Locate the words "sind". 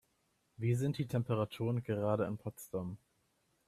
0.73-0.97